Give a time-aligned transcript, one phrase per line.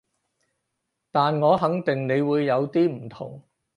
[1.11, 3.43] 但我肯定你會有啲唔同